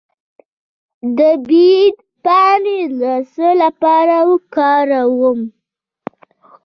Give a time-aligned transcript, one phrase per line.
[1.17, 3.01] د بید پاڼې د
[3.33, 5.39] څه لپاره وکاروم؟